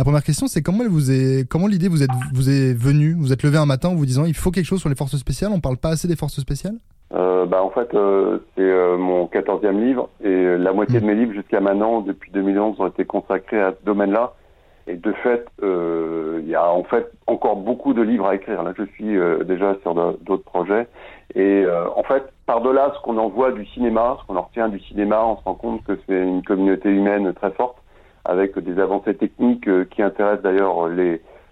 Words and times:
La 0.00 0.04
première 0.04 0.22
question, 0.22 0.46
c'est 0.46 0.62
comment 0.62 0.82
vous 0.88 1.10
est, 1.10 1.46
comment 1.46 1.66
l'idée 1.66 1.88
vous 1.88 2.02
êtes, 2.02 2.08
vous 2.32 2.48
est 2.48 2.72
venue? 2.72 3.14
Vous 3.18 3.34
êtes 3.34 3.42
levé 3.42 3.58
un 3.58 3.66
matin 3.66 3.90
en 3.90 3.94
vous 3.94 4.06
disant 4.06 4.24
il 4.24 4.34
faut 4.34 4.50
quelque 4.50 4.64
chose 4.64 4.80
sur 4.80 4.88
les 4.88 4.94
forces 4.94 5.14
spéciales. 5.18 5.52
On 5.54 5.60
parle 5.60 5.76
pas 5.76 5.90
assez 5.90 6.08
des 6.08 6.16
forces 6.16 6.40
spéciales? 6.40 6.76
Euh, 7.12 7.44
bah, 7.44 7.62
en 7.62 7.68
fait, 7.68 7.92
euh, 7.92 8.38
c'est 8.56 8.62
euh, 8.62 8.96
mon 8.96 9.26
quatorzième 9.26 9.78
livre 9.78 10.08
et 10.24 10.56
la 10.56 10.72
moitié 10.72 11.00
de 11.00 11.04
mes 11.04 11.14
livres 11.14 11.34
jusqu'à 11.34 11.60
maintenant, 11.60 12.00
depuis 12.00 12.30
2011, 12.30 12.80
ont 12.80 12.86
été 12.86 13.04
consacrés 13.04 13.60
à 13.60 13.74
ce 13.78 13.84
domaine-là. 13.84 14.32
Et 14.86 14.96
de 14.96 15.12
fait, 15.22 15.44
il 15.62 16.48
y 16.48 16.54
a 16.54 16.72
en 16.72 16.84
fait 16.84 17.12
encore 17.26 17.56
beaucoup 17.56 17.92
de 17.92 18.00
livres 18.00 18.26
à 18.26 18.36
écrire. 18.36 18.62
Là, 18.62 18.72
je 18.78 18.84
suis 18.94 19.18
déjà 19.44 19.76
sur 19.82 19.94
d'autres 19.94 20.44
projets. 20.44 20.88
Et 21.34 21.66
en 21.94 22.02
fait, 22.04 22.24
par-delà 22.46 22.90
ce 22.96 23.02
qu'on 23.02 23.18
en 23.18 23.28
voit 23.28 23.52
du 23.52 23.66
cinéma, 23.66 24.16
ce 24.18 24.26
qu'on 24.26 24.36
en 24.36 24.42
retient 24.44 24.70
du 24.70 24.80
cinéma, 24.80 25.22
on 25.26 25.36
se 25.36 25.44
rend 25.44 25.54
compte 25.54 25.84
que 25.84 25.98
c'est 26.08 26.22
une 26.22 26.42
communauté 26.42 26.88
humaine 26.88 27.34
très 27.34 27.50
forte, 27.50 27.76
avec 28.30 28.58
des 28.58 28.80
avancées 28.80 29.14
techniques 29.14 29.68
qui 29.90 30.02
intéressent 30.02 30.42
d'ailleurs 30.42 30.88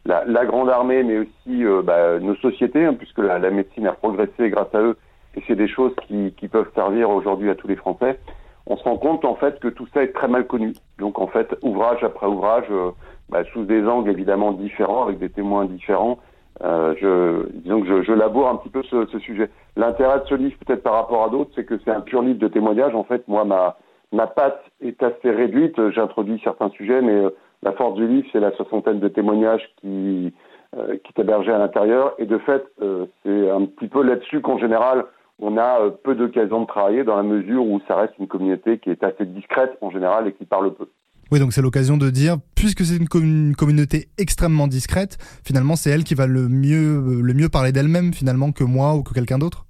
la, 0.07 0.47
grande 0.47 0.71
armée, 0.71 1.03
mais 1.03 1.19
aussi 1.19 1.65
bah, 1.85 2.19
nos 2.21 2.37
sociétés, 2.37 2.85
hein, 2.85 2.95
puisque 2.95 3.19
la, 3.19 3.39
médecine 3.51 3.87
a 3.87 3.93
progressé 3.93 4.49
grâce 4.51 4.75
à 4.75 4.81
eux 4.81 4.97
et 5.37 5.43
c'est 5.47 5.57
des 5.57 5.69
choses 5.69 5.95
qui, 6.07 6.49
peuvent 6.49 6.71
servir 6.75 7.11
aujourd'hui 7.11 7.51
à 7.51 7.55
tous 7.55 7.69
les 7.69 7.77
Français, 7.77 8.19
on 8.67 8.77
se 8.77 8.85
rend 8.85 8.97
compte 8.97 9.25
en 9.25 9.35
fait 9.35 9.61
que 9.61 9.69
tout 9.69 9.87
ça 9.95 10.03
est 10.03 10.13
très 10.13 10.29
mal 10.29 10.47
connu. 10.47 10.75
Donc 10.99 11.19
en 11.19 11.27
fait, 11.27 11.57
ouvrage 11.63 12.03
après 12.03 12.27
ouvrage, 12.27 12.67
euh, 12.71 12.91
bah, 13.29 13.45
sous 13.53 13.65
des 13.65 13.87
angles 13.87 14.11
évidemment 14.11 14.53
différents, 14.53 15.05
avec 15.05 15.19
des 15.19 15.31
témoins 15.31 15.65
différents, 15.67 16.19
euh, 16.63 16.95
je, 17.01 17.49
disons 17.61 18.15
laboure 18.15 18.49
un 18.49 18.57
petit 18.57 18.69
peu 18.69 18.83
ce, 18.83 19.07
ce 19.07 19.19
sujet. 19.21 19.49
L'intérêt 19.77 20.21
de 20.21 20.25
ce 20.25 20.35
livre, 20.35 20.57
peut-être 20.67 20.83
par 20.83 20.95
rapport 20.95 21.25
à 21.25 21.29
d'autres, 21.29 21.51
c'est 21.55 21.65
que 21.65 21.79
c'est 21.85 21.91
un 21.91 22.01
pur 22.01 22.21
livre 22.23 22.41
de 22.41 22.49
témoignages. 22.49 22.95
En 22.95 23.05
fait, 23.05 23.27
moi, 23.29 23.45
ma, 23.45 23.77
ma 24.13 24.27
patte 24.27 24.63
est 24.81 25.03
assez 25.03 25.31
réduite. 25.31 25.77
J'introduis 25.91 26.41
certains 26.43 26.71
sujets, 26.71 27.01
mais 27.03 27.15
euh, 27.15 27.31
la 27.63 27.73
force 27.73 27.95
du 27.95 28.07
livre, 28.07 28.29
c'est 28.33 28.41
la 28.41 28.53
soixantaine 28.57 29.01
de 29.01 29.09
témoignages 29.09 29.69
qui, 29.81 30.33
euh, 30.77 30.97
qui 31.05 31.13
est 31.17 31.31
à 31.31 31.59
l'intérieur. 31.59 32.15
Et 32.19 32.27
de 32.27 32.39
fait, 32.39 32.65
euh, 32.83 33.07
c'est 33.23 33.51
un 33.51 33.67
petit 33.67 33.89
peu 33.89 34.03
là-dessus 34.03 34.41
qu'en 34.41 34.59
général, 34.59 35.05
on 35.41 35.57
a 35.57 35.81
euh, 35.81 35.91
peu 35.91 36.15
d'occasions 36.15 36.63
de 36.63 36.67
travailler 36.67 37.05
dans 37.05 37.17
la 37.17 37.23
mesure 37.23 37.65
où 37.65 37.81
ça 37.87 37.97
reste 37.97 38.15
une 38.19 38.27
communauté 38.27 38.79
qui 38.79 38.91
est 38.91 39.03
assez 39.05 39.25
discrète 39.25 39.77
en 39.81 39.91
général 39.91 40.27
et 40.27 40.33
qui 40.33 40.45
parle 40.45 40.75
peu. 40.75 40.89
Oui, 41.31 41.39
donc 41.41 41.53
c'est 41.53 41.63
l'occasion 41.63 41.97
de 41.99 42.09
dire, 42.09 42.37
puisque 42.55 42.85
c'est 42.85 42.97
une, 42.97 43.55
communauté 43.55 44.09
extrêmement 44.17 44.67
discrète, 44.67 45.19
finalement 45.45 45.77
c'est 45.77 45.91
elle 45.91 46.05
qui 46.05 46.15
va 46.15 46.27
le 46.27 46.49
mieux, 46.49 46.97
euh, 46.97 47.21
le 47.23 47.35
mieux 47.35 47.49
parler 47.49 47.71
d'elle-même 47.71 48.13
finalement 48.15 48.51
que 48.51 48.65
moi 48.65 48.95
ou 48.95 49.03
que 49.03 49.13
quelqu'un 49.13 49.39
d'autre? 49.39 49.68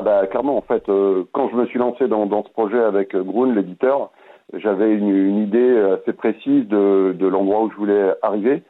Ah 0.00 0.02
bah 0.02 0.26
clairement, 0.28 0.56
en 0.56 0.62
fait, 0.62 0.88
euh, 0.88 1.24
quand 1.32 1.50
je 1.50 1.56
me 1.56 1.66
suis 1.66 1.78
lancé 1.78 2.08
dans, 2.08 2.42
ce 2.42 2.48
projet 2.52 2.78
avec 2.78 3.14
Grun, 3.14 3.52
l'éditeur, 3.54 4.10
j'avais 4.54 4.94
une, 4.94 5.10
une, 5.10 5.42
idée 5.42 5.78
assez 5.92 6.14
précise 6.14 6.66
de, 6.68 7.14
l'endroit 7.20 7.64
où 7.64 7.70
je 7.70 7.76
voulais 7.76 8.14
arriver. 8.22 8.62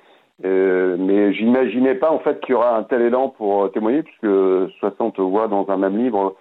Euh, 0.45 0.97
mais 0.99 1.33
j'imaginais 1.33 1.95
pas 1.95 2.11
en 2.11 2.19
fait 2.19 2.41
qu'il 2.41 2.51
y 2.51 2.55
aura 2.57 2.77
un 2.77 2.83
tel 2.83 3.03
élan 3.03 3.29
pour 3.29 3.71
témoigner, 3.71 4.03
puisque 4.03 4.27
60 4.81 5.21
voix 5.21 5.47
dans 5.47 5.69
un 5.69 5.77
même 5.77 5.99
livre. 5.99 6.35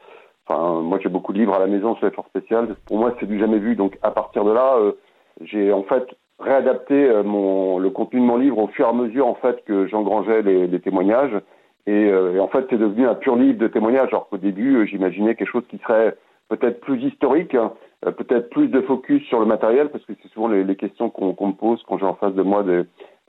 Enfin, 0.48 0.82
moi 0.82 0.98
j'ai 1.04 1.10
beaucoup 1.10 1.34
de 1.34 1.38
livres 1.38 1.54
à 1.54 1.60
la 1.60 1.68
maison 1.68 1.96
sur 1.98 2.08
les 2.08 2.12
forces 2.12 2.30
spéciales. 2.30 2.76
Pour 2.88 2.98
moi, 2.98 3.14
c'est 3.20 3.28
du 3.28 3.38
jamais 3.38 3.60
vu. 3.60 3.76
Donc 3.76 4.00
à 4.02 4.10
partir 4.10 4.44
de 4.44 4.52
là, 4.52 4.76
euh, 4.78 4.94
j'ai 5.42 5.72
en 5.72 5.84
fait 5.84 6.08
réadapté 6.40 6.96
euh, 6.96 7.22
le 7.22 7.90
contenu 7.92 8.22
de 8.22 8.26
mon 8.26 8.38
livre 8.38 8.58
au 8.58 8.68
fur 8.70 8.88
et 8.88 8.90
à 8.90 8.94
mesure 8.94 9.28
en 9.28 9.36
fait 9.36 9.64
que 9.66 9.86
j'engrangeais 9.86 10.42
les, 10.42 10.80
témoignages. 10.80 11.40
Et, 11.88 12.08
et, 12.08 12.40
en 12.40 12.48
fait, 12.48 12.66
c'est 12.70 12.78
devenu 12.78 13.08
un 13.08 13.16
pur 13.16 13.36
livre 13.36 13.58
de 13.58 13.68
témoignages. 13.68 14.10
Alors 14.10 14.30
qu'au 14.30 14.38
début, 14.38 14.86
j'imaginais 14.88 15.36
quelque 15.36 15.52
chose 15.52 15.66
qui 15.70 15.78
serait 15.80 16.16
peut-être 16.50 16.82
plus 16.82 17.02
historique, 17.04 17.56
hein, 17.56 17.74
peut-être 18.02 18.50
plus 18.50 18.68
de 18.68 18.82
focus 18.82 19.24
sur 19.28 19.40
le 19.40 19.46
matériel, 19.46 19.90
parce 19.90 20.06
que 20.06 20.14
c'est 20.22 20.30
souvent 20.30 20.48
les, 20.48 20.64
les 20.64 20.76
questions 20.76 21.10
qu'on 21.10 21.48
me 21.48 21.54
pose 21.54 21.82
quand 21.88 21.98
j'ai 21.98 22.06
en 22.06 22.16
face 22.16 22.34
de 22.34 22.44
moi 22.44 22.64
des, 22.64 22.86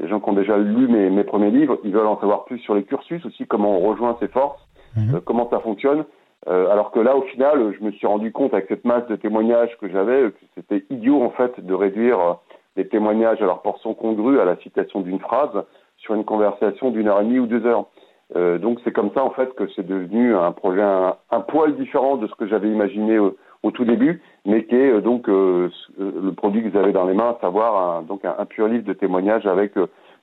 gens 0.08 0.20
qui 0.20 0.30
ont 0.30 0.34
déjà 0.34 0.56
lu 0.56 0.88
mes, 0.88 1.10
mes, 1.10 1.24
premiers 1.24 1.50
livres, 1.50 1.78
ils 1.84 1.92
veulent 1.92 2.06
en 2.06 2.18
savoir 2.20 2.44
plus 2.44 2.58
sur 2.60 2.74
les 2.74 2.84
cursus 2.84 3.24
aussi, 3.24 3.46
comment 3.46 3.78
on 3.78 3.88
rejoint 3.88 4.16
ses 4.20 4.28
forces, 4.28 4.60
mhm. 4.96 5.16
euh, 5.16 5.20
comment 5.24 5.48
ça 5.50 5.60
fonctionne. 5.60 6.04
Euh, 6.48 6.70
alors 6.70 6.90
que 6.90 7.00
là, 7.00 7.16
au 7.16 7.22
final, 7.22 7.74
je 7.78 7.84
me 7.84 7.90
suis 7.92 8.06
rendu 8.06 8.32
compte 8.32 8.54
avec 8.54 8.66
cette 8.68 8.84
masse 8.84 9.06
de 9.08 9.16
témoignages 9.16 9.76
que 9.78 9.90
j'avais 9.90 10.30
que 10.30 10.38
c'était 10.54 10.84
idiot 10.88 11.22
en 11.22 11.30
fait 11.30 11.60
de 11.60 11.74
réduire 11.74 12.18
euh, 12.18 12.32
les 12.76 12.88
témoignages 12.88 13.42
à 13.42 13.44
leur 13.44 13.60
portion 13.60 13.92
congrue 13.92 14.40
à 14.40 14.46
la 14.46 14.56
citation 14.56 15.02
d'une 15.02 15.20
phrase 15.20 15.50
sur 15.98 16.14
une 16.14 16.24
conversation 16.24 16.90
d'une 16.90 17.08
heure 17.08 17.20
et 17.20 17.24
demie 17.24 17.40
ou 17.40 17.46
deux 17.46 17.66
heures. 17.66 17.84
Euh, 18.36 18.58
donc 18.58 18.78
c'est 18.84 18.92
comme 18.92 19.10
ça 19.14 19.24
en 19.24 19.30
fait 19.30 19.54
que 19.54 19.64
c'est 19.74 19.86
devenu 19.86 20.36
un 20.36 20.52
projet 20.52 20.82
un, 20.82 21.40
poil 21.40 21.74
différent 21.76 22.16
de 22.16 22.26
ce 22.28 22.34
que 22.34 22.46
j'avais 22.46 22.68
imaginé 22.68 23.18
au, 23.18 23.70
tout 23.72 23.84
début, 23.84 24.22
mais 24.46 24.64
qui 24.64 24.76
est 24.76 24.90
euh, 24.90 25.00
donc 25.00 25.28
euh, 25.28 25.68
le 25.98 26.32
produit 26.32 26.62
que 26.62 26.68
vous 26.68 26.78
avez 26.78 26.92
dans 26.92 27.04
les 27.04 27.14
mains, 27.14 27.36
à 27.36 27.40
savoir 27.40 27.98
un, 27.98 28.02
donc 28.02 28.24
un, 28.24 28.44
pur 28.46 28.68
livre 28.68 28.84
de 28.84 28.92
témoignages 28.92 29.46
avec 29.46 29.74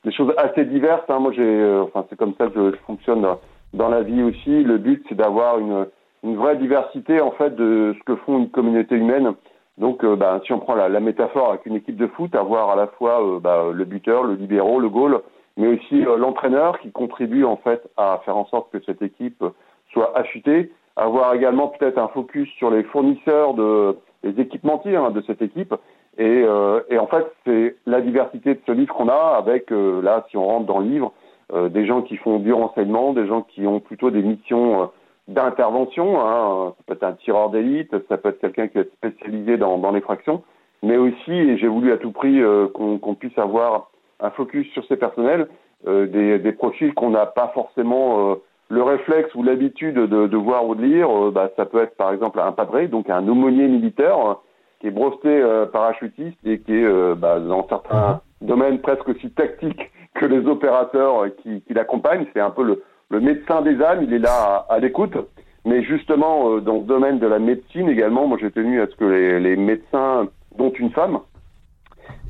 des 0.06 0.12
choses 0.12 0.34
assez 0.38 0.66
diverses. 0.66 1.04
Hein. 1.10 1.20
Moi 1.20 1.32
j'ai, 1.34 1.80
enfin 1.84 2.06
c'est 2.10 2.18
comme 2.18 2.34
ça 2.38 2.48
que 2.48 2.72
je, 2.72 2.78
fonctionne 2.86 3.26
dans, 3.74 3.90
la 3.90 4.02
vie 4.02 4.24
aussi. 4.24 4.64
Le 4.64 4.78
but 4.78 5.04
c'est 5.10 5.16
d'avoir 5.16 5.60
une, 5.60 5.86
une 6.24 6.38
vraie 6.38 6.56
diversité 6.58 7.20
en 7.20 7.32
fait 7.32 7.56
de 7.56 7.94
ce 7.98 8.04
que 8.06 8.16
font 8.16 8.38
une 8.38 8.50
communauté 8.50 8.96
humaine. 8.96 9.34
Donc, 9.78 10.04
euh, 10.04 10.16
bah, 10.16 10.42
si 10.46 10.54
on 10.54 10.60
prend 10.60 10.76
la, 10.76 10.90
la, 10.90 11.00
métaphore 11.00 11.50
avec 11.50 11.66
une 11.66 11.76
équipe 11.76 11.98
de 11.98 12.08
foot, 12.08 12.34
avoir 12.34 12.72
à 12.72 12.76
la 12.76 12.88
fois 12.88 13.24
euh, 13.24 13.40
bah, 13.40 13.66
le 13.72 13.86
buteur, 13.86 14.24
le 14.24 14.34
libéraux, 14.34 14.80
le 14.80 14.90
goal, 14.90 15.22
mais 15.58 15.68
aussi 15.68 16.06
euh, 16.06 16.18
l'entraîneur 16.18 16.80
qui 16.80 16.92
contribue 16.92 17.44
en 17.44 17.58
fait 17.58 17.88
à 17.98 18.22
faire 18.24 18.38
en 18.38 18.46
sorte 18.46 18.72
que 18.72 18.80
cette 18.86 19.02
équipe 19.02 19.44
soit 19.92 20.18
affûtée, 20.18 20.72
avoir 20.96 21.34
également 21.34 21.68
peut-être 21.68 21.98
un 21.98 22.08
focus 22.08 22.50
sur 22.58 22.72
les 22.72 22.84
fournisseurs 22.84 23.54
de 23.54 23.98
les 24.24 24.40
équipementiers 24.42 24.96
hein, 24.96 25.12
de 25.12 25.22
cette 25.22 25.42
équipe. 25.42 25.74
Et, 26.18 26.44
euh, 26.46 26.82
et 26.90 26.98
en 26.98 27.08
fait, 27.08 27.26
c'est 27.46 27.76
la 27.86 28.02
diversité 28.02 28.56
de 28.56 28.60
ce 28.66 28.72
livre 28.72 28.94
qu'on 28.94 29.08
a 29.08 29.36
avec, 29.38 29.72
euh, 29.72 30.02
là, 30.02 30.26
si 30.30 30.38
on 30.38 30.46
rentre 30.46 30.66
dans 30.66 30.80
le 30.80 30.88
livre, 30.88 31.14
euh, 31.54 31.70
des 31.70 31.86
gens 31.86 32.02
qui 32.02 32.18
font 32.18 32.40
du 32.40 32.52
renseignement, 32.52 33.14
des 33.14 33.28
gens 33.28 33.44
qui 33.44 33.68
ont 33.68 33.80
plutôt 33.80 34.10
des 34.10 34.24
missions 34.24 34.90
d'intervention. 35.28 36.20
Hein. 36.20 36.74
Ça 36.78 36.84
peut 36.88 36.94
être 36.94 37.04
un 37.04 37.14
tireur 37.14 37.50
d'élite, 37.50 37.96
ça 38.10 38.18
peut 38.18 38.30
être 38.30 38.40
quelqu'un 38.40 38.68
qui 38.68 38.80
est 38.80 38.92
spécialisé 38.96 39.58
dans, 39.58 39.78
dans 39.78 39.92
les 39.92 40.02
fractions. 40.02 40.44
Mais 40.84 40.98
aussi, 40.98 41.32
et 41.32 41.58
j'ai 41.58 41.68
voulu 41.68 41.92
à 41.92 41.98
tout 41.98 42.12
prix 42.12 42.40
qu'on 42.74 43.00
qu 43.00 43.16
puisse 43.16 43.38
avoir 43.38 43.90
un 44.20 44.30
focus 44.32 44.68
sur 44.74 44.86
ces 44.86 44.98
personnels, 44.98 45.48
euh, 45.86 46.08
des, 46.08 46.40
des, 46.40 46.52
profils 46.54 46.94
qu'on 46.94 47.12
n'a 47.12 47.28
pas 47.28 47.52
forcément 47.54 48.32
euh, 48.32 48.36
le 48.70 48.82
réflexe 48.82 49.34
ou 49.36 49.44
l'habitude 49.44 49.96
de, 49.96 50.28
de, 50.28 50.38
voir 50.38 50.66
ou 50.68 50.74
de 50.74 50.84
lire. 50.84 51.10
Euh, 51.10 51.32
bah, 51.32 51.52
ça 51.56 51.66
peut 51.66 51.82
être 51.82 51.96
par 51.96 52.12
exemple 52.12 52.40
un 52.40 52.52
padré, 52.52 52.88
donc 52.88 53.10
un 53.10 53.28
aumônier 53.28 53.68
militaire 53.68 54.18
hein, 54.18 54.40
qui 54.80 54.88
est 54.88 54.92
breveté 54.92 55.44
parachutiste 55.72 56.38
et 56.46 56.60
qui 56.60 56.74
est 56.74 57.16
bah, 57.16 57.40
dans 57.40 57.68
certains 57.68 58.22
mhm. 58.42 58.48
domaines 58.48 58.80
presque 58.80 59.08
aussi 59.10 59.30
tactiques 59.32 59.92
que 60.16 60.26
les 60.26 60.48
opérateurs 60.48 61.26
qui, 61.42 61.62
qui 61.62 61.74
l'accompagnent. 61.74 62.26
C'est 62.34 62.40
un 62.40 62.50
peu 62.52 62.64
le, 62.64 62.84
le, 63.10 63.20
médecin 63.20 63.62
des 63.62 63.82
âmes, 63.82 64.04
il 64.04 64.14
est 64.14 64.20
là 64.20 64.66
à, 64.70 64.74
à 64.74 64.80
l'écoute. 64.80 65.18
Mais 65.66 65.84
justement, 65.84 66.60
dans 66.60 66.82
ce 66.82 66.86
domaine 66.86 67.20
de 67.20 67.28
la 67.28 67.40
médecine 67.40 67.90
également, 67.90 68.26
moi 68.26 68.38
j'ai 68.40 68.52
tenu 68.52 68.82
à 68.82 68.88
ce 68.88 68.96
que 68.96 69.06
les, 69.06 69.40
les 69.40 69.56
médecins, 69.56 70.28
dont 70.58 70.72
une 70.72 70.92
femme, 70.92 71.20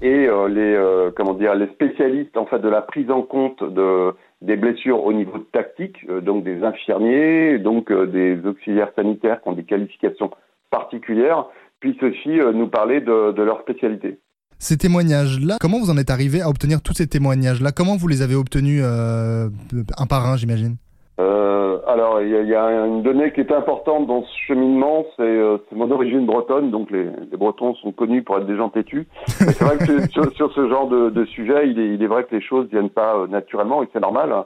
et 0.01 0.27
euh, 0.27 0.47
les 0.47 0.75
euh, 0.75 1.11
comment 1.15 1.33
dire 1.33 1.55
les 1.55 1.67
spécialistes 1.67 2.37
en 2.37 2.45
fait 2.45 2.59
de 2.59 2.69
la 2.69 2.81
prise 2.81 3.09
en 3.09 3.21
compte 3.21 3.63
de 3.63 4.13
des 4.41 4.55
blessures 4.55 5.03
au 5.03 5.13
niveau 5.13 5.39
tactique, 5.51 5.97
euh, 6.09 6.21
donc 6.21 6.43
des 6.43 6.63
infirmiers, 6.63 7.57
donc 7.57 7.91
des 7.91 8.37
auxiliaires 8.45 8.91
sanitaires 8.95 9.41
qui 9.41 9.49
ont 9.49 9.53
des 9.53 9.63
qualifications 9.63 10.29
particulières, 10.69 11.45
puissent 11.79 12.03
aussi 12.03 12.29
nous 12.29 12.67
parler 12.67 13.01
de, 13.01 13.31
de 13.31 13.41
leur 13.41 13.61
spécialité. 13.61 14.19
Ces 14.59 14.77
témoignages-là, 14.77 15.57
comment 15.59 15.79
vous 15.79 15.89
en 15.89 15.97
êtes 15.97 16.11
arrivé 16.11 16.41
à 16.41 16.49
obtenir 16.49 16.81
tous 16.81 16.93
ces 16.93 17.07
témoignages-là? 17.07 17.71
Comment 17.71 17.95
vous 17.95 18.07
les 18.07 18.21
avez 18.21 18.35
obtenus 18.35 18.83
un 18.83 20.05
par 20.07 20.27
un, 20.27 20.37
j'imagine? 20.37 20.75
Euh, 21.19 21.79
alors, 21.87 22.21
il 22.21 22.27
y, 22.27 22.47
y, 22.47 22.55
a 22.55 22.85
une 22.85 23.01
donnée 23.01 23.31
qui 23.31 23.41
est 23.41 23.51
importante 23.51 24.05
dans 24.05 24.23
ce 24.23 24.37
cheminement, 24.45 25.03
c'est 25.15 25.23
euh, 25.23 25.57
mon 25.71 25.89
origine 25.89 26.27
bretonne, 26.27 26.69
donc 26.69 26.91
les, 26.91 27.05
les, 27.05 27.37
Bretons 27.37 27.73
sont 27.75 27.91
connus 27.91 28.21
pour 28.21 28.37
être 28.37 28.45
des 28.45 28.55
gens 28.55 28.69
têtus. 28.69 29.07
c'est 29.25 29.63
vrai 29.63 29.77
que 29.79 30.07
sur, 30.11 30.31
sur, 30.33 30.53
ce 30.53 30.69
genre 30.69 30.87
de, 30.87 31.09
de 31.09 31.25
sujet, 31.25 31.69
il 31.69 31.79
est, 31.79 31.95
il 31.95 32.03
est, 32.03 32.07
vrai 32.07 32.23
que 32.25 32.35
les 32.35 32.41
choses 32.41 32.67
viennent 32.69 32.91
pas 32.91 33.15
euh, 33.15 33.27
naturellement, 33.27 33.81
et 33.81 33.87
c'est 33.93 33.99
normal. 33.99 34.45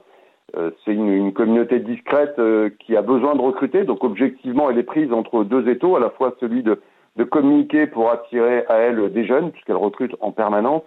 Euh, 0.56 0.70
c'est 0.84 0.94
une, 0.94 1.08
une, 1.08 1.34
communauté 1.34 1.78
discrète 1.78 2.38
euh, 2.38 2.70
qui 2.78 2.96
a 2.96 3.02
besoin 3.02 3.34
de 3.34 3.42
recruter, 3.42 3.84
donc 3.84 4.02
objectivement, 4.02 4.70
elle 4.70 4.78
est 4.78 4.82
prise 4.82 5.12
entre 5.12 5.44
deux 5.44 5.68
étaux, 5.68 5.96
à 5.96 6.00
la 6.00 6.08
fois 6.08 6.34
celui 6.40 6.62
de, 6.62 6.80
de 7.16 7.24
communiquer 7.24 7.86
pour 7.86 8.10
attirer 8.10 8.64
à 8.70 8.76
elle 8.76 9.12
des 9.12 9.26
jeunes, 9.26 9.50
puisqu'elle 9.50 9.76
recrute 9.76 10.16
en 10.20 10.32
permanence, 10.32 10.84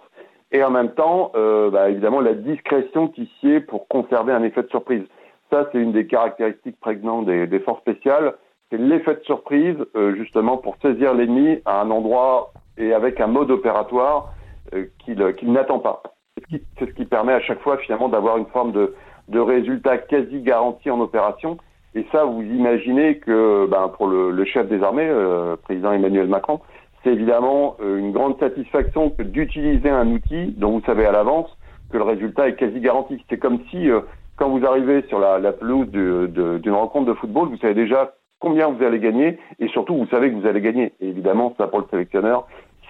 et 0.50 0.64
en 0.64 0.70
même 0.70 0.90
temps, 0.90 1.32
bah, 1.34 1.90
évidemment, 1.90 2.20
la 2.20 2.34
discrétion 2.34 3.08
qui 3.08 3.28
sied 3.40 3.58
pour 3.58 3.88
conserver 3.88 4.32
un 4.32 4.44
effet 4.44 4.62
de 4.62 4.68
surprise. 4.68 5.02
Ça, 5.50 5.68
c'est 5.70 5.78
une 5.78 5.92
des 5.92 6.06
caractéristiques 6.06 6.78
prégnantes 6.80 7.26
des, 7.26 7.46
des 7.46 7.60
forces 7.60 7.80
spéciales. 7.80 8.34
C'est 8.70 8.78
l'effet 8.78 9.14
de 9.14 9.22
surprise, 9.22 9.76
euh, 9.94 10.14
justement, 10.16 10.56
pour 10.56 10.76
saisir 10.82 11.14
l'ennemi 11.14 11.60
à 11.64 11.80
un 11.82 11.90
endroit 11.90 12.52
et 12.76 12.92
avec 12.92 13.20
un 13.20 13.28
mode 13.28 13.50
opératoire 13.50 14.32
euh, 14.74 14.86
qu'il 14.98 15.22
qu 15.34 15.46
n'attend 15.46 15.78
pas. 15.78 16.02
C'est 16.50 16.62
ce, 16.80 16.86
ce, 16.86 16.90
qui 16.90 17.04
permet 17.04 17.32
à 17.32 17.40
chaque 17.40 17.60
fois, 17.60 17.78
finalement, 17.78 18.08
d'avoir 18.08 18.38
une 18.38 18.46
forme 18.46 18.72
de, 18.72 18.94
de 19.28 19.38
résultat 19.38 19.98
quasi 19.98 20.40
garanti 20.40 20.90
en 20.90 21.00
opération. 21.00 21.58
Et 21.94 22.04
ça, 22.10 22.24
vous 22.24 22.42
imaginez 22.42 23.18
que 23.18 23.66
ben, 23.70 23.88
pour 23.88 24.08
le, 24.08 24.32
le, 24.32 24.44
chef 24.44 24.68
des 24.68 24.82
armées, 24.82 25.08
euh, 25.08 25.56
président 25.56 25.92
Emmanuel 25.92 26.26
Macron, 26.26 26.60
c'est 27.02 27.12
évidemment 27.12 27.76
euh, 27.80 27.98
une 27.98 28.12
grande 28.12 28.38
satisfaction 28.40 29.14
d'utiliser 29.18 29.88
un 29.88 30.08
outil 30.08 30.52
dont 30.56 30.72
vous 30.72 30.84
savez 30.84 31.06
à 31.06 31.12
l'avance 31.12 31.48
que 31.90 31.96
le 31.96 32.02
résultat 32.02 32.48
est 32.48 32.56
quasi 32.56 32.80
garanti. 32.80 33.24
C'est 33.30 33.38
comme 33.38 33.60
si 33.70 33.88
quand 34.36 34.50
vous 34.50 34.64
arrivez 34.66 35.04
sur 35.08 35.18
la, 35.18 35.38
la 35.38 35.52
pelouse 35.52 35.88
d'une 35.88 36.72
rencontre 36.72 37.06
de 37.06 37.14
football, 37.14 37.48
vous 37.48 37.58
savez 37.58 37.74
déjà 37.74 38.14
combien 38.38 38.68
vous 38.68 38.84
allez 38.84 39.00
gagner 39.00 39.38
et 39.58 39.68
surtout 39.68 39.96
vous 39.96 40.06
savez 40.08 40.30
que 40.30 40.36
vous 40.36 40.46
allez 40.46 40.60
gagner. 40.60 40.92
Et 41.00 41.08
évidemment, 41.08 41.54
ça 41.58 41.66
pour 41.66 41.80
le 41.80 41.86
sélectionneur, 41.90 42.46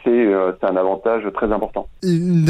c'est 0.07 0.65
un 0.65 0.77
avantage 0.77 1.25
très 1.35 1.53
important. 1.53 1.89
une, 2.03 2.45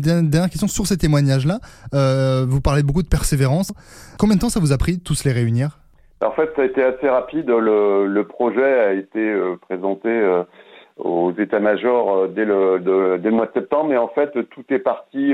dernière, 0.00 0.48
question 0.48 0.68
sur 0.68 0.86
ces 0.86 0.96
témoignages-là. 0.96 1.58
Euh, 1.94 2.46
vous 2.48 2.60
parlez 2.60 2.82
beaucoup 2.82 3.02
de 3.02 3.08
persévérance. 3.08 3.72
Combien 4.18 4.36
de 4.36 4.40
temps 4.40 4.48
ça 4.48 4.60
vous 4.60 4.72
a 4.72 4.78
pris 4.78 4.98
de 4.98 5.02
tous 5.02 5.24
les 5.24 5.32
réunir? 5.32 5.78
En 6.24 6.32
fait, 6.32 6.50
ça 6.54 6.62
a 6.62 6.64
été 6.66 6.82
assez 6.82 7.08
rapide. 7.08 7.48
Le, 7.48 8.06
le 8.06 8.24
projet 8.24 8.80
a 8.80 8.92
été 8.92 9.18
euh, 9.18 9.56
présenté 9.56 10.08
euh, 10.08 10.42
aux 10.98 11.32
états-majors 11.32 12.28
dès 12.28 12.44
le 12.44 13.30
mois 13.30 13.46
de 13.46 13.52
septembre. 13.54 13.92
Et 13.92 13.96
en 13.96 14.08
fait, 14.08 14.30
tout 14.50 14.64
est 14.68 14.78
parti 14.78 15.32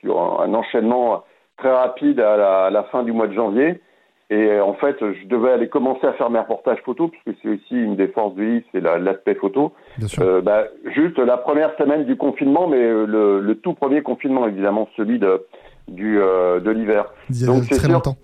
sur 0.00 0.40
un, 0.40 0.54
enchaînement 0.54 1.22
très 1.66 1.74
rapide 1.74 2.20
à 2.20 2.36
la, 2.36 2.64
à 2.66 2.70
la, 2.70 2.84
fin 2.84 3.02
du 3.02 3.12
mois 3.12 3.26
de 3.26 3.34
janvier. 3.34 3.80
Et 4.28 4.58
en 4.60 4.74
fait, 4.74 4.96
je 5.00 5.26
devais 5.28 5.52
aller 5.52 5.68
commencer 5.68 6.04
à 6.04 6.12
faire 6.14 6.30
mes 6.30 6.40
reportages 6.40 6.80
photos, 6.84 7.10
puisque 7.10 7.38
c'est 7.40 7.48
aussi 7.48 7.74
une 7.74 7.94
des 7.94 8.08
forces 8.08 8.34
du 8.34 8.54
livre, 8.54 8.66
c'est 8.72 8.80
l'aspect 8.80 9.36
photo. 9.36 9.72
Euh, 10.18 10.40
bah, 10.40 10.64
juste 10.96 11.18
la 11.18 11.36
première 11.36 11.76
semaine 11.76 12.04
du 12.04 12.16
confinement, 12.16 12.66
mais 12.66 12.82
euh, 12.82 13.06
le, 13.06 13.40
le 13.40 13.54
tout 13.56 13.74
premier 13.74 14.02
confinement, 14.02 14.48
évidemment, 14.48 14.88
celui 14.96 15.20
de, 15.20 15.46
du, 15.88 16.20
euh, 16.20 16.58
de 16.58 16.70
l'hiver. 16.70 17.06
Donc 17.46 17.64
c'est 17.64 17.76
très 17.76 17.88
longtemps. 17.88 18.16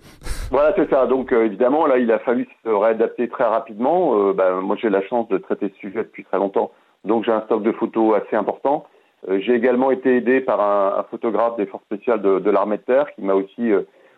Voilà, 0.51 0.73
c'est 0.75 0.89
ça. 0.89 1.05
Donc 1.05 1.31
euh, 1.31 1.45
évidemment, 1.45 1.85
là, 1.85 1.97
il 1.97 2.11
a 2.11 2.19
fallu 2.19 2.47
se 2.63 2.69
réadapter 2.69 3.29
très 3.29 3.45
rapidement. 3.45 4.29
Euh, 4.29 4.33
bah, 4.33 4.59
moi, 4.61 4.75
j'ai 4.81 4.89
la 4.89 5.01
chance 5.03 5.29
de 5.29 5.37
traiter 5.37 5.71
ce 5.73 5.79
sujet 5.79 5.99
depuis 5.99 6.25
très 6.25 6.37
longtemps, 6.37 6.71
donc 7.05 7.23
j'ai 7.23 7.31
un 7.31 7.41
stock 7.41 7.63
de 7.63 7.71
photos 7.71 8.15
assez 8.17 8.35
important. 8.35 8.85
J'ai 9.27 9.53
également 9.53 9.91
été 9.91 10.17
aidé 10.17 10.41
par 10.41 10.59
un, 10.61 10.99
un, 10.99 11.03
photographe 11.03 11.55
des 11.57 11.65
forces 11.65 11.83
spéciales 11.85 12.21
de, 12.21 12.39
de 12.39 12.49
l'armée 12.51 12.77
de 12.77 12.83
terre 12.83 13.13
qui 13.15 13.21
m'a 13.21 13.33
aussi 13.33 13.71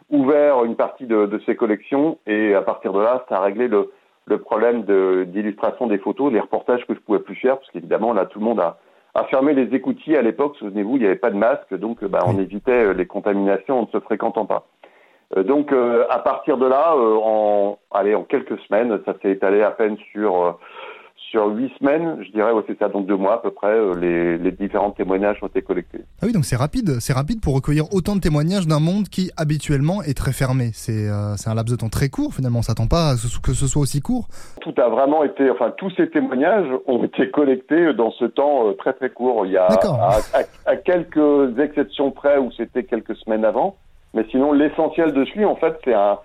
ouvert 0.10 0.64
une 0.64 0.76
partie 0.76 1.06
de, 1.06 1.26
de, 1.26 1.40
ses 1.46 1.56
collections 1.56 2.18
et 2.26 2.54
à 2.56 2.62
partir 2.62 2.94
de 2.94 3.02
là, 3.02 3.26
ça 3.30 3.38
a 3.38 3.42
réglé 3.42 3.68
le, 3.68 3.92
le 4.26 4.40
problème 4.40 4.84
d'illustration 5.26 5.88
des 5.88 5.98
photos, 5.98 6.34
les 6.34 6.40
reportages 6.40 6.86
que 6.88 6.94
je 6.94 7.00
pouvais 7.00 7.20
plus 7.20 7.36
faire, 7.36 7.58
parce 7.58 7.70
qu'évidemment, 7.72 8.14
là, 8.14 8.26
tout 8.26 8.40
le 8.40 8.46
monde 8.46 8.60
a, 8.60 8.78
a 9.14 9.24
fermé 9.26 9.54
les 9.54 9.76
écoutilles 9.76 10.18
à 10.18 10.22
l'époque. 10.22 10.56
Souvenez-vous, 10.58 10.98
il 10.98 11.02
n'y 11.02 11.06
avait 11.06 11.16
pas 11.16 11.30
de 11.30 11.38
masque, 11.38 11.74
donc 11.76 12.04
bah, 12.04 12.20
on 12.26 12.40
évitait 12.40 12.72
euh, 12.72 12.94
les 12.94 13.06
contaminations 13.06 13.80
en 13.80 13.82
ne 13.84 13.88
se 13.88 14.00
fréquentant 14.00 14.46
pas. 14.46 14.66
Euh, 15.38 15.44
donc, 15.44 15.72
euh, 15.72 16.06
à 16.10 16.20
partir 16.20 16.58
de 16.58 16.66
là, 16.66 16.96
en, 16.96 17.78
allez, 17.92 18.16
en 18.16 18.24
quelques 18.24 18.60
semaines, 18.62 19.00
ça 19.06 19.14
s'est 19.22 19.32
étalé 19.32 19.62
à 19.62 19.72
peine 19.72 19.98
sur 20.12 20.58
sur 21.30 21.48
huit 21.48 21.72
semaines, 21.80 22.24
je 22.26 22.32
dirais, 22.32 22.52
ouais, 22.52 22.64
c'est 22.68 22.78
ça, 22.78 22.90
donc 22.90 23.08
deux 23.08 23.16
mois 23.16 23.36
à 23.36 23.38
peu 23.38 23.52
près, 23.52 23.68
euh, 23.68 23.94
les, 24.00 24.38
les, 24.38 24.52
différents 24.52 24.92
témoignages 24.92 25.38
ont 25.42 25.48
été 25.48 25.62
collectés. 25.62 26.00
Ah 26.22 26.26
oui, 26.26 26.34
donc 26.34 26.46
c'est 26.46 26.56
rapide, 26.56 27.00
c'est 27.00 27.14
rapide 27.14 27.42
pour 27.42 27.56
recueillir 27.56 27.86
autant 27.94 28.16
de 28.16 28.22
témoignages 28.22 28.68
d'un 28.68 28.80
monde 28.80 29.10
qui 29.10 29.32
habituellement 29.38 30.02
est 30.04 30.16
très 30.16 30.32
fermé. 30.32 30.70
C'est 30.74 31.10
euh, 31.10 31.36
un 31.46 31.56
laps 31.56 31.72
de 31.72 31.80
temps 31.80 31.90
très 31.90 32.10
court 32.10 32.34
finalement, 32.34 32.60
on 32.60 32.62
s'attend 32.62 32.88
pas 32.88 33.10
à 33.10 33.16
ce, 33.16 33.40
que 33.40 33.54
ce 33.54 33.68
soit 33.68 33.82
aussi 33.82 34.02
court. 34.02 34.28
Tout 34.62 34.74
a 34.78 34.90
vraiment 34.90 35.24
été, 35.24 35.50
enfin 35.50 35.74
tous 35.78 35.92
ces 35.98 36.10
témoignages 36.10 36.68
ont 36.88 37.04
été 37.04 37.30
collectés 37.30 37.94
dans 37.94 38.12
ce 38.12 38.26
temps 38.26 38.68
euh, 38.68 38.74
très 38.74 38.94
très 38.94 39.10
court. 39.10 39.46
Il 39.46 39.52
y 39.52 39.58
a 39.58 39.68
à, 39.68 40.20
à, 40.66 40.76
quelques 40.76 41.60
exceptions 41.60 42.12
près 42.12 42.38
où 42.38 42.52
c'était 42.52 42.84
quelques 42.84 43.16
semaines 43.18 43.46
avant, 43.46 43.76
mais 44.14 44.26
sinon 44.32 44.54
l'essentiel 44.54 45.14
de 45.14 45.26
celui 45.26 45.46
en 45.46 45.56
fait 45.56 45.76
c'est 45.84 45.94
un 45.94 46.20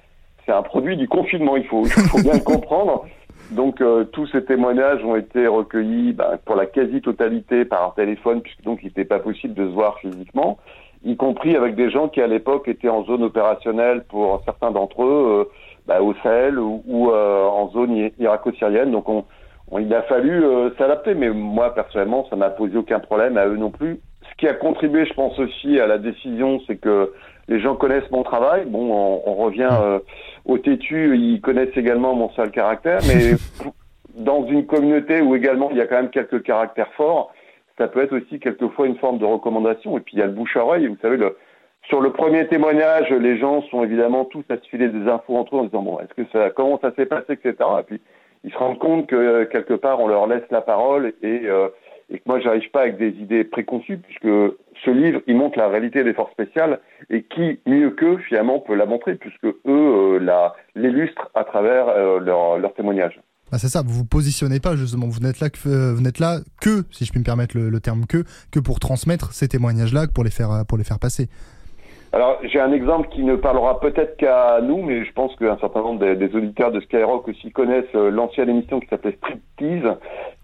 c'est 0.47 0.53
un 0.53 0.63
produit 0.63 0.97
du 0.97 1.09
confinement. 1.09 1.57
Il 1.57 1.67
faut, 1.67 1.85
il 1.85 1.91
faut 1.91 2.23
bien 2.23 2.35
le 2.35 2.41
comprendre. 2.41 3.07
Donc 3.51 3.81
euh, 3.81 4.05
tous 4.05 4.27
ces 4.29 4.45
témoignages 4.45 5.05
ont 5.05 5.17
été 5.17 5.47
recueillis 5.47 6.13
bah, 6.13 6.39
pour 6.45 6.55
la 6.55 6.67
quasi-totalité 6.67 7.65
par 7.65 7.95
téléphone, 7.95 8.41
puisque 8.43 8.63
donc 8.63 8.79
il 8.83 8.87
n'était 8.87 9.05
pas 9.05 9.19
possible 9.19 9.55
de 9.55 9.67
se 9.67 9.73
voir 9.73 9.99
physiquement, 9.99 10.59
y 11.05 11.17
compris 11.17 11.57
avec 11.57 11.75
des 11.75 11.91
gens 11.91 12.09
qui 12.09 12.21
à 12.21 12.29
l'époque 12.29 12.69
étaient 12.69 12.89
en 12.89 13.05
zone 13.05 13.25
opérationnelle 13.25 14.05
pour 14.09 14.41
certains 14.45 14.71
d'entre 14.71 15.03
eux, 15.03 15.27
euh, 15.29 15.45
bah, 15.87 16.01
au 16.01 16.15
Sahel 16.23 16.59
ou, 16.59 17.11
euh, 17.11 17.45
en 17.45 17.71
zone 17.71 18.11
irako-syrienne. 18.21 18.93
Donc 18.93 19.09
on, 19.09 19.25
il 19.79 19.93
a 19.95 20.03
fallu 20.03 20.45
s'adapter, 20.79 21.15
mais 21.15 21.31
moi 21.31 21.75
personnellement, 21.75 22.27
ça 22.31 22.37
m'a 22.37 22.51
posé 22.51 22.77
aucun 22.77 23.01
problème 23.01 23.37
à 23.37 23.47
eux 23.47 23.57
non 23.57 23.71
plus. 23.71 24.01
Ce 24.31 24.37
qui 24.37 24.49
a 24.49 24.55
contribué, 24.55 25.07
je 25.07 25.15
pense 25.15 25.39
aussi, 25.39 25.81
à 25.81 25.87
la 25.87 25.99
décision, 25.99 26.61
c'est 26.67 26.77
que 26.77 27.13
les 27.49 27.61
gens 27.61 27.75
connaissent 27.75 28.11
mon 28.11 28.23
travail. 28.23 28.65
Bon, 28.67 28.93
on, 28.93 29.23
on 29.27 29.35
revient 29.35 29.69
euh, 29.71 29.99
au 30.45 30.59
têtu, 30.59 31.17
ils 31.17 31.41
connaissent 31.41 31.77
également 31.77 32.15
mon 32.15 32.31
sale 32.31 32.51
caractère, 32.51 33.01
mais 33.07 33.37
dans 34.15 34.47
une 34.47 34.67
communauté 34.67 35.21
où 35.21 35.35
également 35.35 35.71
il 35.71 35.77
y 35.77 35.81
a 35.81 35.87
quand 35.87 35.97
même 35.97 36.11
quelques 36.11 36.43
caractères 36.43 36.93
forts, 36.95 37.33
ça 37.79 37.89
peut 37.89 38.03
être 38.03 38.17
aussi 38.17 38.39
quelquefois 38.41 38.87
une 38.87 38.97
forme 38.99 39.19
de 39.19 39.25
recommandation. 39.25 39.97
Et 39.97 40.01
puis 40.01 40.15
il 40.17 40.21
y 40.21 40.23
a 40.23 40.27
le 40.27 40.33
bouche 40.33 40.57
à 40.57 40.65
oreille. 40.65 40.87
Vous 40.87 40.99
savez, 41.01 41.17
le, 41.17 41.37
sur 41.89 42.01
le 42.01 42.13
premier 42.13 42.47
témoignage, 42.47 43.11
les 43.11 43.39
gens 43.39 43.63
sont 43.71 43.83
évidemment 43.83 44.25
tous 44.25 44.45
à 44.51 44.57
se 44.57 44.69
filer 44.69 44.89
des 44.89 45.09
infos 45.09 45.37
entre 45.37 45.57
eux 45.57 45.61
en 45.61 45.65
disant 45.65 45.83
bon, 45.83 45.99
est-ce 46.01 46.15
que 46.15 46.29
ça, 46.31 46.51
comment 46.51 46.79
ça 46.81 46.93
s'est 46.95 47.07
passé, 47.07 47.33
etc. 47.33 47.55
Et 47.81 47.83
puis 47.85 48.01
ils 48.45 48.53
se 48.53 48.59
rendent 48.59 48.79
compte 48.79 49.07
que 49.07 49.45
quelque 49.45 49.75
part 49.75 50.01
on 50.01 50.09
leur 50.09 50.27
laisse 50.27 50.45
la 50.51 50.61
parole 50.61 51.13
et 51.23 51.43
euh, 51.47 51.69
et 52.11 52.19
que 52.19 52.23
moi 52.27 52.41
j'arrive 52.41 52.71
pas 52.71 52.83
avec 52.83 52.99
des 52.99 53.11
idées 53.11 53.45
préconçues 53.45 53.99
puisque 53.99 54.55
ce 54.85 54.91
livre 54.91 55.21
il 55.27 55.37
montre 55.37 55.59
la 55.59 55.69
réalité 55.69 56.05
des 56.05 56.13
forces 56.13 56.33
spéciales 56.33 56.81
et 57.09 57.23
qui 57.23 57.61
mieux 57.67 57.91
qu'eux 57.91 58.19
finalement 58.29 58.59
peut 58.61 58.75
la 58.75 58.87
montrer 58.87 59.15
puisque 59.15 59.45
eux 59.45 59.59
euh, 59.67 60.49
l'illustrent 60.75 61.31
à 61.35 61.45
travers 61.45 61.89
euh, 61.89 62.19
leur, 62.19 62.75
témoignage. 62.75 63.21
Ah, 63.53 63.59
c'est 63.59 63.69
ça, 63.69 63.83
vous 63.83 63.93
vous 63.93 64.05
positionnez 64.05 64.61
pas 64.61 64.77
justement, 64.77 65.09
vous 65.09 65.21
n'êtes 65.21 65.41
là 65.41 65.51
que 65.51 65.59
euh, 65.69 65.93
vous 65.95 66.03
n'êtes 66.03 66.19
là 66.19 66.39
que, 66.61 66.83
si 66.91 67.05
je 67.05 67.11
puis 67.11 67.21
me 67.21 67.25
permettre 67.25 67.57
le, 67.59 67.81
terme 67.81 68.07
que, 68.07 68.25
que 68.53 68.61
pour 68.61 68.79
transmettre 68.81 69.33
ces 69.33 69.49
témoignages-là, 69.49 70.07
pour 70.09 70.27
faire 70.29 70.65
pour 70.69 70.79
les 70.79 70.85
faire 70.85 70.99
passer. 70.99 71.29
Alors, 72.13 72.41
j'ai 72.43 72.59
un 72.59 72.73
exemple 72.73 73.09
qui 73.09 73.23
ne 73.23 73.37
parlera 73.37 73.79
peut-être 73.79 74.17
qu'à 74.17 74.61
nous, 74.61 74.83
mais 74.83 75.05
je 75.05 75.13
pense 75.13 75.35
qu'un 75.37 75.57
certain 75.59 75.81
nombre 75.81 76.15
des, 76.15 76.35
auditeurs 76.35 76.73
de 76.73 76.81
Skyrock 76.81 77.29
aussi 77.29 77.53
connaissent 77.53 77.85
euh, 77.95 78.11
l'ancienne 78.11 78.49
émission 78.49 78.81
qui 78.81 78.89
s'appelait 78.89 79.17
Striptease, 79.19 79.97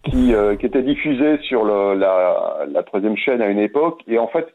qui, 0.04 0.32
euh, 0.32 0.54
qui 0.54 0.66
était 0.66 0.82
diffusée 0.82 1.38
sur 1.38 1.64
le, 1.64 1.94
la, 1.98 2.66
la, 2.70 2.82
troisième 2.84 3.16
chaîne 3.16 3.42
à 3.42 3.48
une 3.48 3.58
époque. 3.58 4.00
Et 4.06 4.16
en 4.16 4.28
fait, 4.28 4.46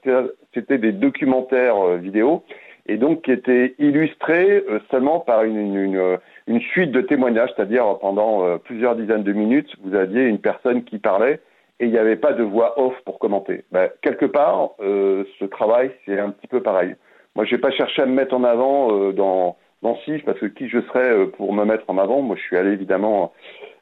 c'était 0.54 0.78
des 0.78 0.94
documentaires 0.94 1.86
euh, 1.86 1.98
vidéo, 1.98 2.44
et 2.86 2.96
donc 2.96 3.24
qui 3.24 3.34
étaient 3.34 3.76
illustrés 3.78 4.64
seulement 4.90 5.20
par 5.20 5.44
une, 5.44 5.76
une, 5.76 6.18
une, 6.48 6.62
suite 6.62 6.92
de 6.92 7.02
témoignages, 7.02 7.50
c'est-à-dire 7.56 8.00
pendant 8.00 8.58
plusieurs 8.58 8.96
dizaines 8.96 9.24
de 9.24 9.34
minutes, 9.34 9.70
vous 9.84 9.94
aviez 9.96 10.24
une 10.24 10.40
personne 10.40 10.84
qui 10.84 10.98
parlait 10.98 11.40
et 11.82 11.86
il 11.86 11.92
n'y 11.92 11.98
avait 11.98 12.16
pas 12.16 12.34
de 12.34 12.44
voix 12.44 12.80
off 12.80 12.94
pour 13.06 13.18
commenter. 13.18 13.66
Ben, 13.72 13.90
quelque 14.04 14.26
part, 14.28 14.70
euh, 14.80 15.24
ce 15.40 15.46
travail, 15.46 15.92
c'est 16.06 16.20
un 16.20 16.30
petit 16.30 16.48
peu 16.48 16.62
pareil. 16.62 16.96
Moi, 17.36 17.44
je 17.46 17.56
n'ai 17.56 17.62
pas 17.62 17.72
cherché 17.72 18.04
à 18.04 18.06
me 18.06 18.14
mettre 18.14 18.36
en 18.36 18.44
avant 18.44 18.94
euh, 18.94 19.14
dans, 19.14 19.58
dans 19.82 19.96
SIF, 20.06 20.24
parce 20.24 20.40
que 20.40 20.46
qui 20.46 20.70
je 20.70 20.80
serais 20.82 21.12
euh, 21.12 21.26
pour 21.26 21.54
me 21.54 21.66
mettre 21.66 21.86
en 21.88 21.98
avant? 21.98 22.22
Moi, 22.22 22.36
je 22.36 22.44
suis 22.44 22.56
allé 22.56 22.74
évidemment 22.74 23.34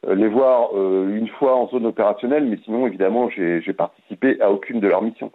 euh, 0.08 0.16
les 0.16 0.30
voir 0.30 0.70
euh, 0.76 1.14
une 1.14 1.28
fois 1.28 1.58
en 1.58 1.68
zone 1.68 1.86
opérationnelle, 1.88 2.46
mais 2.46 2.58
sinon, 2.64 2.88
évidemment, 2.88 3.30
j'ai 3.30 3.74
participé 3.74 4.40
à 4.40 4.50
aucune 4.50 4.80
de 4.80 4.88
leurs 4.88 5.02
missions. 5.02 5.32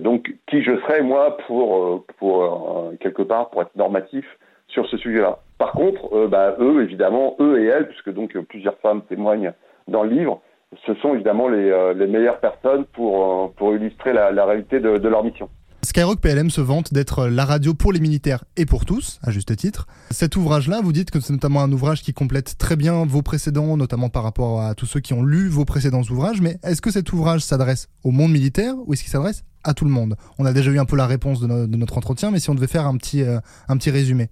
donc, 0.00 0.34
qui 0.48 0.62
je 0.62 0.76
serais, 0.80 1.02
moi, 1.02 1.36
pour, 1.46 2.04
pour 2.18 2.92
quelque 2.98 3.22
part, 3.22 3.50
pour 3.50 3.62
être 3.62 3.76
normatif 3.76 4.26
sur 4.66 4.88
ce 4.88 4.96
sujet-là? 4.96 5.38
Par 5.58 5.72
contre, 5.72 6.26
bah, 6.26 6.56
eux, 6.58 6.82
évidemment, 6.82 7.36
eux 7.38 7.62
et 7.62 7.66
elles, 7.66 7.88
puisque 7.88 8.12
donc 8.12 8.36
plusieurs 8.48 8.78
femmes 8.78 9.02
témoignent 9.08 9.52
dans 9.86 10.02
le 10.02 10.10
livre, 10.10 10.40
ce 10.86 10.94
sont 10.96 11.14
évidemment 11.14 11.48
les, 11.48 11.70
euh, 11.70 11.94
les 11.94 12.06
meilleures 12.06 12.40
personnes 12.40 12.84
pour, 12.92 13.24
euh, 13.24 13.48
pour 13.56 13.74
illustrer 13.74 14.12
la, 14.12 14.30
la 14.30 14.44
réalité 14.44 14.80
de, 14.80 14.98
de, 14.98 15.08
leur 15.08 15.24
mission. 15.24 15.48
Skyrock 15.82 16.20
PLM 16.20 16.48
se 16.48 16.60
vante 16.60 16.92
d'être 16.94 17.26
la 17.26 17.44
radio 17.44 17.74
pour 17.74 17.92
les 17.92 18.00
militaires 18.00 18.44
et 18.56 18.66
pour 18.66 18.84
tous, 18.84 19.18
à 19.24 19.30
juste 19.30 19.54
titre. 19.56 19.86
Cet 20.10 20.36
ouvrage-là, 20.36 20.80
vous 20.82 20.92
dites 20.92 21.10
que 21.10 21.18
c'est 21.20 21.32
notamment 21.32 21.60
un 21.60 21.72
ouvrage 21.72 22.02
qui 22.02 22.14
complète 22.14 22.56
très 22.56 22.76
bien 22.76 23.04
vos 23.04 23.22
précédents, 23.22 23.76
notamment 23.76 24.08
par 24.08 24.22
rapport 24.22 24.60
à 24.62 24.74
tous 24.74 24.86
ceux 24.86 25.00
qui 25.00 25.12
ont 25.12 25.24
lu 25.24 25.48
vos 25.48 25.64
précédents 25.64 26.02
ouvrages, 26.02 26.40
mais 26.40 26.54
est-ce 26.62 26.80
que 26.80 26.90
cet 26.90 27.12
ouvrage 27.12 27.40
s'adresse 27.40 27.88
au 28.04 28.12
monde 28.12 28.30
militaire 28.30 28.74
ou 28.86 28.92
est-ce 28.92 29.02
qu'il 29.02 29.10
s'adresse 29.10 29.44
à 29.64 29.74
tout 29.74 29.84
le 29.84 29.90
monde? 29.90 30.14
On 30.38 30.46
a 30.46 30.52
déjà 30.52 30.70
eu 30.70 30.78
un 30.78 30.84
peu 30.84 30.96
la 30.96 31.06
réponse 31.06 31.40
de, 31.40 31.48
no 31.48 31.66
de, 31.66 31.76
notre 31.76 31.98
entretien, 31.98 32.30
mais 32.30 32.38
si 32.38 32.48
on 32.48 32.54
devait 32.54 32.68
faire 32.68 32.86
un 32.86 32.96
petit, 32.96 33.22
euh, 33.24 33.38
un 33.68 33.76
petit 33.76 33.90
résumé. 33.90 34.28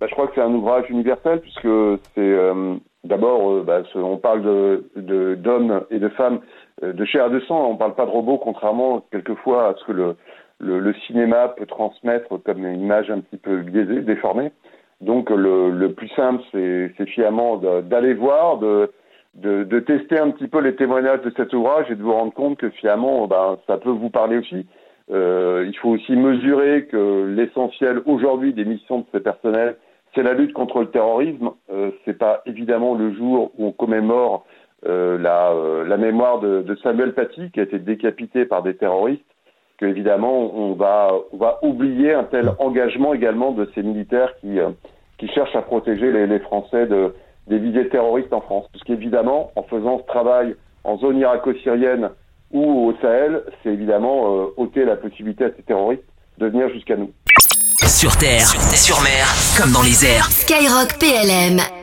Bah, 0.00 0.06
je 0.08 0.14
crois 0.14 0.28
que 0.28 0.34
c'est 0.36 0.42
un 0.42 0.54
ouvrage 0.54 0.84
universel 0.90 1.40
puisque 1.40 1.68
c'est 2.14 2.20
euh, 2.20 2.76
D'abord, 3.04 3.50
euh, 3.50 3.62
bah, 3.64 3.82
on 3.96 4.16
parle 4.16 4.42
d'hommes 4.42 4.82
de, 4.94 5.34
d'hommes 5.34 5.84
et 5.90 5.98
de 5.98 6.08
femmes 6.10 6.40
euh, 6.82 6.92
de 6.92 7.04
chair 7.04 7.26
et 7.26 7.30
de 7.30 7.40
sang. 7.40 7.68
On 7.68 7.72
ne 7.72 7.78
parle 7.78 7.94
pas 7.94 8.06
de 8.06 8.10
robots, 8.10 8.38
contrairement 8.38 9.04
quelquefois 9.10 9.68
à 9.68 9.74
ce 9.74 9.84
que 9.86 9.92
le, 9.92 10.16
le, 10.60 10.78
le, 10.78 10.94
cinéma 11.06 11.48
peut 11.48 11.66
transmettre 11.66 12.40
comme 12.44 12.64
une 12.64 12.80
image 12.80 13.10
un 13.10 13.20
petit 13.20 13.38
peu 13.38 13.58
biaisée, 13.58 14.02
déformée. 14.02 14.52
Donc 15.00 15.30
le, 15.30 15.70
le 15.70 15.92
plus 15.92 16.08
simple, 16.10 16.42
c'est 16.52 17.06
finalement 17.06 17.56
d'aller 17.56 18.14
voir, 18.14 18.58
de, 18.58 18.92
de, 19.34 19.64
de, 19.64 19.80
tester 19.80 20.18
un 20.18 20.30
petit 20.30 20.46
peu 20.46 20.60
les 20.60 20.76
témoignages 20.76 21.22
de 21.22 21.32
cet 21.36 21.52
ouvrage 21.54 21.90
et 21.90 21.96
de 21.96 22.02
vous 22.02 22.12
rendre 22.12 22.32
compte 22.32 22.56
que 22.56 22.70
finalement, 22.70 23.26
ben, 23.26 23.58
ça 23.66 23.78
peut 23.78 23.90
vous 23.90 24.10
parler 24.10 24.38
aussi. 24.38 24.64
Euh, 25.10 25.64
il 25.66 25.76
faut 25.78 25.88
aussi 25.90 26.14
mesurer 26.14 26.86
que 26.86 27.34
l'essentiel 27.36 28.00
aujourd'hui 28.06 28.54
des 28.54 28.64
missions 28.64 29.00
de 29.00 29.04
ces 29.12 29.20
personnels, 29.20 29.76
c'est 30.14 30.22
la 30.22 30.34
lutte 30.34 30.52
contre 30.52 30.80
le 30.80 30.90
terrorisme. 30.90 31.50
Euh, 31.72 31.90
c'est 32.04 32.18
pas 32.18 32.42
évidemment 32.46 32.94
le 32.94 33.14
jour 33.14 33.52
où 33.58 33.66
on 33.66 33.72
commémore 33.72 34.44
euh, 34.86 35.18
la, 35.18 35.50
euh, 35.52 35.84
la, 35.86 35.96
mémoire 35.96 36.40
de, 36.40 36.76
Samuel 36.82 37.14
Paty 37.14 37.50
qui 37.52 37.60
a 37.60 37.62
été 37.62 37.78
décapité 37.78 38.44
par 38.44 38.62
des 38.62 38.74
terroristes 38.74 39.24
qu'évidemment, 39.78 40.54
on 40.54 40.74
va, 40.74 41.12
on 41.32 41.36
va 41.36 41.58
oublier 41.62 42.12
un 42.12 42.24
tel 42.24 42.50
engagement 42.58 43.14
également 43.14 43.52
de 43.52 43.68
ces 43.74 43.82
militaires 43.82 44.32
qui, 44.40 44.58
qui 45.18 45.28
cherchent 45.28 45.56
à 45.56 45.62
protéger 45.62 46.12
les, 46.12 46.38
Français 46.40 46.86
de, 46.86 47.14
des 47.48 47.58
visées 47.58 47.88
terroristes 47.88 48.32
en 48.32 48.40
France. 48.40 48.66
Parce 48.72 48.84
qu'évidemment, 48.84 49.50
en 49.56 49.62
faisant 49.64 49.98
ce 49.98 50.04
travail 50.04 50.54
en 50.84 50.98
zone 50.98 51.18
irako-syrienne 51.18 52.10
ou 52.52 52.88
au 52.88 52.94
Sahel, 53.00 53.42
c'est 53.62 53.70
évidemment 53.70 54.36
euh, 54.36 54.46
ôter 54.56 54.84
la 54.84 54.96
possibilité 54.96 55.44
à 55.44 55.50
ces 55.56 55.62
terroristes 55.62 56.04
de 56.38 56.46
venir 56.46 56.68
jusqu'à 56.70 56.96
nous. 56.96 57.10
Sur 57.86 58.16
terre, 58.16 58.48
sur 58.74 59.00
mer, 59.02 59.26
comme 59.56 59.72
dans 59.72 59.82
les 59.82 60.04
airs. 60.04 60.30
Skyrock 60.30 60.98
PLM. 60.98 61.81